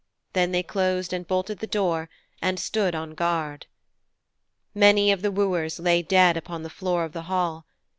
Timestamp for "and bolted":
1.13-1.59